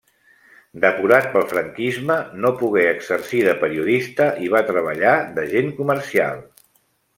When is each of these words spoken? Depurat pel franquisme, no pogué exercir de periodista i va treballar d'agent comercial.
Depurat 0.85 1.27
pel 1.35 1.45
franquisme, 1.51 2.15
no 2.45 2.51
pogué 2.63 2.87
exercir 2.93 3.43
de 3.49 3.55
periodista 3.65 4.31
i 4.47 4.51
va 4.57 4.65
treballar 4.73 5.15
d'agent 5.39 5.73
comercial. 5.83 6.45